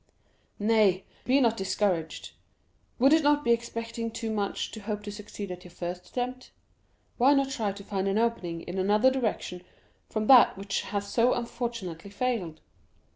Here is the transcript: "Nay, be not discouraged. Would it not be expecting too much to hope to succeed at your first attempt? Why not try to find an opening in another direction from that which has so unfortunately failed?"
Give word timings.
"Nay, 0.57 1.03
be 1.25 1.39
not 1.39 1.55
discouraged. 1.55 2.31
Would 2.97 3.13
it 3.13 3.21
not 3.21 3.43
be 3.43 3.51
expecting 3.51 4.09
too 4.09 4.31
much 4.31 4.71
to 4.71 4.79
hope 4.81 5.03
to 5.03 5.11
succeed 5.11 5.51
at 5.51 5.63
your 5.63 5.69
first 5.69 6.07
attempt? 6.09 6.49
Why 7.19 7.35
not 7.35 7.51
try 7.51 7.71
to 7.71 7.83
find 7.83 8.07
an 8.07 8.17
opening 8.17 8.61
in 8.61 8.79
another 8.79 9.11
direction 9.11 9.61
from 10.09 10.25
that 10.25 10.57
which 10.57 10.81
has 10.81 11.07
so 11.07 11.35
unfortunately 11.35 12.09
failed?" 12.09 12.61